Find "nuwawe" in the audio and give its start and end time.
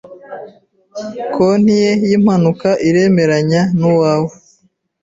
3.77-4.29